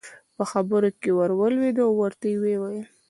په 0.35 0.43
خبرو 0.51 0.89
کې 1.01 1.09
ور 1.17 1.31
ولوېد 1.39 1.77
او 1.85 1.91
ورته 2.01 2.25
ویې 2.41 2.57
وویل. 2.59 2.87